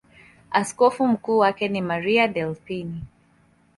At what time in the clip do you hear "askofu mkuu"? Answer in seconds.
0.51-1.37